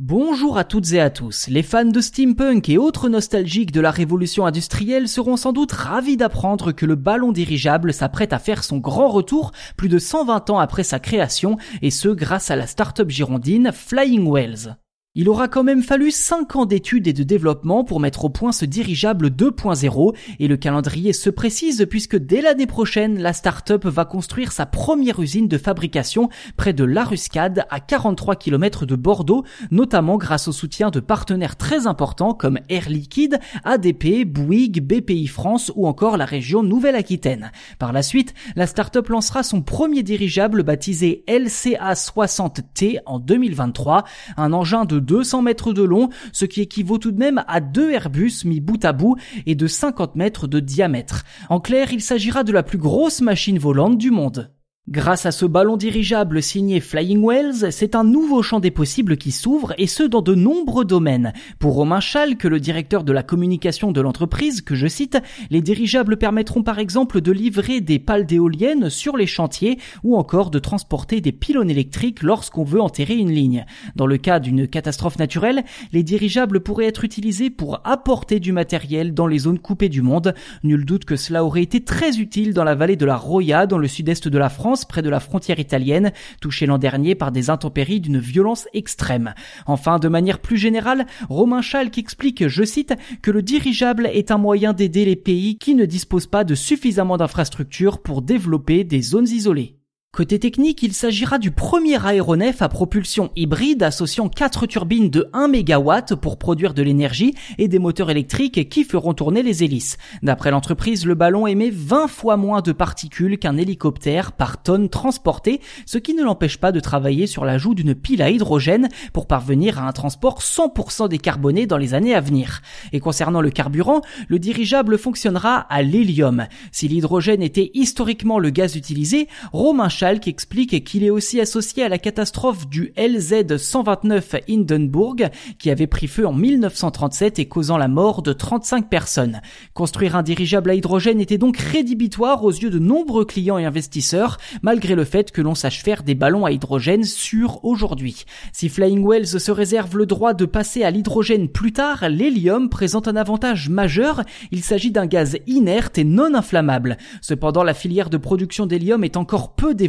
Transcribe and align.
Bonjour 0.00 0.58
à 0.58 0.62
toutes 0.62 0.92
et 0.92 1.00
à 1.00 1.10
tous. 1.10 1.48
Les 1.48 1.64
fans 1.64 1.84
de 1.84 2.00
steampunk 2.00 2.68
et 2.68 2.78
autres 2.78 3.08
nostalgiques 3.08 3.72
de 3.72 3.80
la 3.80 3.90
révolution 3.90 4.46
industrielle 4.46 5.08
seront 5.08 5.36
sans 5.36 5.52
doute 5.52 5.72
ravis 5.72 6.16
d'apprendre 6.16 6.70
que 6.70 6.86
le 6.86 6.94
ballon 6.94 7.32
dirigeable 7.32 7.92
s'apprête 7.92 8.32
à 8.32 8.38
faire 8.38 8.62
son 8.62 8.78
grand 8.78 9.08
retour 9.08 9.50
plus 9.76 9.88
de 9.88 9.98
120 9.98 10.50
ans 10.50 10.60
après 10.60 10.84
sa 10.84 11.00
création 11.00 11.56
et 11.82 11.90
ce 11.90 12.10
grâce 12.10 12.52
à 12.52 12.54
la 12.54 12.68
start-up 12.68 13.10
girondine 13.10 13.72
Flying 13.72 14.32
Wells. 14.32 14.76
Il 15.20 15.28
aura 15.28 15.48
quand 15.48 15.64
même 15.64 15.82
fallu 15.82 16.12
5 16.12 16.54
ans 16.54 16.64
d'études 16.64 17.08
et 17.08 17.12
de 17.12 17.24
développement 17.24 17.82
pour 17.82 17.98
mettre 17.98 18.24
au 18.24 18.28
point 18.28 18.52
ce 18.52 18.64
dirigeable 18.64 19.30
2.0 19.30 20.14
et 20.38 20.46
le 20.46 20.56
calendrier 20.56 21.12
se 21.12 21.28
précise 21.28 21.84
puisque 21.90 22.16
dès 22.16 22.40
l'année 22.40 22.68
prochaine, 22.68 23.20
la 23.20 23.32
start-up 23.32 23.84
va 23.84 24.04
construire 24.04 24.52
sa 24.52 24.64
première 24.64 25.18
usine 25.18 25.48
de 25.48 25.58
fabrication 25.58 26.28
près 26.56 26.72
de 26.72 26.84
Laruscade 26.84 27.66
à 27.68 27.80
43 27.80 28.36
km 28.36 28.86
de 28.86 28.94
Bordeaux, 28.94 29.42
notamment 29.72 30.18
grâce 30.18 30.46
au 30.46 30.52
soutien 30.52 30.90
de 30.90 31.00
partenaires 31.00 31.56
très 31.56 31.88
importants 31.88 32.32
comme 32.32 32.60
Air 32.68 32.88
Liquide, 32.88 33.40
ADP, 33.64 34.24
Bouygues, 34.24 34.86
BPI 34.86 35.26
France 35.26 35.72
ou 35.74 35.88
encore 35.88 36.16
la 36.16 36.26
région 36.26 36.62
Nouvelle-Aquitaine. 36.62 37.50
Par 37.80 37.92
la 37.92 38.04
suite, 38.04 38.34
la 38.54 38.68
start-up 38.68 39.08
lancera 39.08 39.42
son 39.42 39.62
premier 39.62 40.04
dirigeable 40.04 40.62
baptisé 40.62 41.24
LCA60T 41.26 43.00
en 43.04 43.18
2023, 43.18 44.04
un 44.36 44.52
engin 44.52 44.84
de 44.84 45.07
200 45.08 45.42
mètres 45.42 45.72
de 45.72 45.82
long, 45.82 46.10
ce 46.32 46.44
qui 46.44 46.60
équivaut 46.60 46.98
tout 46.98 47.10
de 47.10 47.18
même 47.18 47.42
à 47.48 47.60
deux 47.60 47.90
Airbus 47.90 48.44
mis 48.44 48.60
bout 48.60 48.84
à 48.84 48.92
bout 48.92 49.16
et 49.46 49.54
de 49.54 49.66
50 49.66 50.14
mètres 50.14 50.46
de 50.46 50.60
diamètre. 50.60 51.24
En 51.48 51.58
clair, 51.60 51.92
il 51.92 52.02
s'agira 52.02 52.44
de 52.44 52.52
la 52.52 52.62
plus 52.62 52.78
grosse 52.78 53.20
machine 53.22 53.58
volante 53.58 53.98
du 53.98 54.10
monde. 54.10 54.52
Grâce 54.90 55.26
à 55.26 55.32
ce 55.32 55.44
ballon 55.44 55.76
dirigeable 55.76 56.42
signé 56.42 56.80
Flying 56.80 57.22
Wells, 57.22 57.72
c'est 57.72 57.94
un 57.94 58.04
nouveau 58.04 58.42
champ 58.42 58.58
des 58.58 58.70
possibles 58.70 59.18
qui 59.18 59.32
s'ouvre 59.32 59.74
et 59.76 59.86
ce 59.86 60.02
dans 60.02 60.22
de 60.22 60.34
nombreux 60.34 60.86
domaines. 60.86 61.34
Pour 61.58 61.74
Romain 61.74 61.98
que 62.38 62.48
le 62.48 62.58
directeur 62.58 63.04
de 63.04 63.12
la 63.12 63.22
communication 63.22 63.92
de 63.92 64.00
l'entreprise, 64.00 64.62
que 64.62 64.74
je 64.74 64.86
cite, 64.86 65.18
les 65.50 65.60
dirigeables 65.60 66.16
permettront 66.16 66.62
par 66.62 66.78
exemple 66.78 67.20
de 67.20 67.32
livrer 67.32 67.82
des 67.82 67.98
pales 67.98 68.24
d'éoliennes 68.24 68.88
sur 68.88 69.18
les 69.18 69.26
chantiers 69.26 69.78
ou 70.04 70.16
encore 70.16 70.50
de 70.50 70.58
transporter 70.58 71.20
des 71.20 71.32
pylônes 71.32 71.68
électriques 71.68 72.22
lorsqu'on 72.22 72.64
veut 72.64 72.80
enterrer 72.80 73.16
une 73.16 73.30
ligne. 73.30 73.66
Dans 73.94 74.06
le 74.06 74.16
cas 74.16 74.40
d'une 74.40 74.66
catastrophe 74.66 75.18
naturelle, 75.18 75.64
les 75.92 76.02
dirigeables 76.02 76.60
pourraient 76.60 76.86
être 76.86 77.04
utilisés 77.04 77.50
pour 77.50 77.82
apporter 77.84 78.40
du 78.40 78.52
matériel 78.52 79.12
dans 79.12 79.26
les 79.26 79.40
zones 79.40 79.58
coupées 79.58 79.90
du 79.90 80.00
monde. 80.00 80.34
Nul 80.62 80.86
doute 80.86 81.04
que 81.04 81.16
cela 81.16 81.44
aurait 81.44 81.62
été 81.62 81.84
très 81.84 82.20
utile 82.20 82.54
dans 82.54 82.64
la 82.64 82.74
vallée 82.74 82.96
de 82.96 83.04
la 83.04 83.16
Roya 83.16 83.66
dans 83.66 83.76
le 83.76 83.88
sud-est 83.88 84.28
de 84.28 84.38
la 84.38 84.48
France 84.48 84.77
près 84.84 85.02
de 85.02 85.10
la 85.10 85.20
frontière 85.20 85.58
italienne, 85.58 86.12
touchée 86.40 86.66
l'an 86.66 86.78
dernier 86.78 87.14
par 87.14 87.32
des 87.32 87.50
intempéries 87.50 88.00
d'une 88.00 88.18
violence 88.18 88.68
extrême. 88.72 89.34
Enfin, 89.66 89.98
de 89.98 90.08
manière 90.08 90.38
plus 90.38 90.56
générale, 90.56 91.06
Romain 91.28 91.62
Schalk 91.62 91.96
explique, 91.98 92.48
je 92.48 92.64
cite, 92.64 92.94
que 93.22 93.30
le 93.30 93.42
dirigeable 93.42 94.06
est 94.12 94.30
un 94.30 94.38
moyen 94.38 94.72
d'aider 94.72 95.04
les 95.04 95.16
pays 95.16 95.58
qui 95.58 95.74
ne 95.74 95.84
disposent 95.84 96.26
pas 96.26 96.44
de 96.44 96.54
suffisamment 96.54 97.16
d'infrastructures 97.16 98.02
pour 98.02 98.22
développer 98.22 98.84
des 98.84 99.02
zones 99.02 99.28
isolées. 99.28 99.77
Côté 100.10 100.38
technique, 100.38 100.82
il 100.82 100.94
s'agira 100.94 101.38
du 101.38 101.50
premier 101.50 102.04
aéronef 102.04 102.62
à 102.62 102.68
propulsion 102.70 103.30
hybride 103.36 103.82
associant 103.82 104.30
quatre 104.30 104.66
turbines 104.66 105.10
de 105.10 105.28
1 105.34 105.48
MW 105.48 106.16
pour 106.20 106.38
produire 106.38 106.72
de 106.72 106.82
l'énergie 106.82 107.34
et 107.58 107.68
des 107.68 107.78
moteurs 107.78 108.10
électriques 108.10 108.70
qui 108.70 108.84
feront 108.84 109.12
tourner 109.12 109.42
les 109.42 109.62
hélices. 109.62 109.98
D'après 110.22 110.50
l'entreprise, 110.50 111.04
le 111.04 111.14
ballon 111.14 111.46
émet 111.46 111.70
20 111.70 112.08
fois 112.08 112.38
moins 112.38 112.62
de 112.62 112.72
particules 112.72 113.38
qu'un 113.38 113.58
hélicoptère 113.58 114.32
par 114.32 114.62
tonne 114.62 114.88
transportée, 114.88 115.60
ce 115.84 115.98
qui 115.98 116.14
ne 116.14 116.24
l'empêche 116.24 116.56
pas 116.56 116.72
de 116.72 116.80
travailler 116.80 117.26
sur 117.26 117.44
l'ajout 117.44 117.74
d'une 117.74 117.94
pile 117.94 118.22
à 118.22 118.30
hydrogène 118.30 118.88
pour 119.12 119.26
parvenir 119.26 119.78
à 119.78 119.86
un 119.86 119.92
transport 119.92 120.40
100% 120.40 121.08
décarboné 121.10 121.66
dans 121.66 121.76
les 121.76 121.92
années 121.92 122.14
à 122.14 122.20
venir. 122.20 122.62
Et 122.92 122.98
concernant 122.98 123.42
le 123.42 123.50
carburant, 123.50 124.00
le 124.26 124.38
dirigeable 124.38 124.96
fonctionnera 124.98 125.58
à 125.58 125.82
l'hélium. 125.82 126.46
Si 126.72 126.88
l'hydrogène 126.88 127.42
était 127.42 127.70
historiquement 127.74 128.38
le 128.38 128.50
gaz 128.50 128.74
utilisé, 128.74 129.28
Romain 129.52 129.90
explique 130.28 130.84
qu'il 130.84 131.02
est 131.02 131.10
aussi 131.10 131.40
associé 131.40 131.82
à 131.82 131.88
la 131.88 131.98
catastrophe 131.98 132.68
du 132.68 132.92
LZ-129 132.96 134.42
Hindenburg 134.48 135.28
qui 135.58 135.70
avait 135.70 135.88
pris 135.88 136.06
feu 136.06 136.24
en 136.24 136.32
1937 136.32 137.40
et 137.40 137.48
causant 137.48 137.76
la 137.76 137.88
mort 137.88 138.22
de 138.22 138.32
35 138.32 138.88
personnes. 138.88 139.40
Construire 139.74 140.14
un 140.14 140.22
dirigeable 140.22 140.70
à 140.70 140.74
hydrogène 140.74 141.20
était 141.20 141.36
donc 141.36 141.56
rédhibitoire 141.56 142.44
aux 142.44 142.52
yeux 142.52 142.70
de 142.70 142.78
nombreux 142.78 143.24
clients 143.24 143.58
et 143.58 143.64
investisseurs, 143.64 144.38
malgré 144.62 144.94
le 144.94 145.04
fait 145.04 145.32
que 145.32 145.42
l'on 145.42 145.56
sache 145.56 145.82
faire 145.82 146.04
des 146.04 146.14
ballons 146.14 146.44
à 146.44 146.52
hydrogène 146.52 147.02
sûrs 147.02 147.64
aujourd'hui. 147.64 148.24
Si 148.52 148.68
Flying 148.68 149.04
Wells 149.04 149.40
se 149.40 149.50
réserve 149.50 149.98
le 149.98 150.06
droit 150.06 150.32
de 150.32 150.44
passer 150.44 150.84
à 150.84 150.92
l'hydrogène 150.92 151.48
plus 151.48 151.72
tard, 151.72 152.08
l'hélium 152.08 152.68
présente 152.68 153.08
un 153.08 153.16
avantage 153.16 153.68
majeur, 153.68 154.22
il 154.52 154.62
s'agit 154.62 154.92
d'un 154.92 155.06
gaz 155.06 155.38
inerte 155.48 155.98
et 155.98 156.04
non 156.04 156.34
inflammable. 156.34 156.98
Cependant, 157.20 157.64
la 157.64 157.74
filière 157.74 158.10
de 158.10 158.16
production 158.16 158.66
d'hélium 158.66 159.02
est 159.02 159.16
encore 159.16 159.54
peu 159.56 159.74
développée 159.74 159.87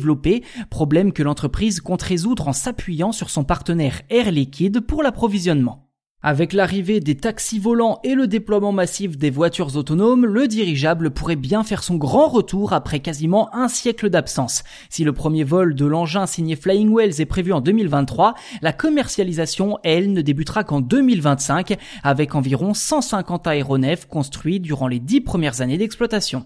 problème 0.70 1.14
que 1.14 1.24
l'entreprise 1.24 1.82
compte 1.82 2.02
résoudre 2.02 2.48
en 2.48 2.54
s'appuyant 2.54 3.12
sur 3.12 3.30
son 3.30 3.44
partenaire 3.44 4.02
Air 4.10 4.32
Liquide 4.32 4.80
pour 4.82 5.04
l'approvisionnement. 5.04 5.90
Avec 6.22 6.52
l'arrivée 6.52 7.00
des 7.00 7.16
taxis 7.16 7.60
volants 7.60 8.02
et 8.04 8.14
le 8.14 8.28
déploiement 8.28 8.74
massif 8.74 9.18
des 9.18 9.30
voitures 9.30 9.78
autonomes, 9.78 10.26
le 10.26 10.50
dirigeable 10.50 11.12
pourrait 11.12 11.38
bien 11.38 11.64
faire 11.64 11.82
son 11.82 11.96
grand 11.96 12.28
retour 12.28 12.74
après 12.74 13.00
quasiment 13.00 13.56
un 13.56 13.70
siècle 13.70 14.10
d'absence. 14.10 14.66
Si 14.90 15.06
le 15.06 15.14
premier 15.14 15.46
vol 15.46 15.76
de 15.76 15.86
l'engin 15.86 16.26
signé 16.26 16.58
Flying 16.58 16.94
Wells 16.94 17.22
est 17.22 17.26
prévu 17.26 17.54
en 17.54 17.62
2023, 17.62 18.34
la 18.62 18.74
commercialisation, 18.74 19.78
elle, 19.86 20.12
ne 20.12 20.22
débutera 20.22 20.66
qu'en 20.66 20.82
2025 20.82 21.78
avec 22.04 22.36
environ 22.36 22.74
150 22.74 23.48
aéronefs 23.48 24.06
construits 24.06 24.60
durant 24.60 24.90
les 24.90 25.00
dix 25.00 25.22
premières 25.22 25.62
années 25.62 25.78
d'exploitation. 25.78 26.46